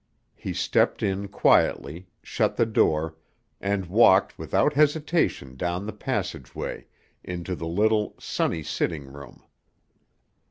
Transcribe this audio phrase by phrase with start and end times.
[0.33, 3.17] He stepped in quietly, shut the door,
[3.59, 6.87] and walked without hesitation down the passageway
[7.23, 9.43] into the little, sunny sitting room.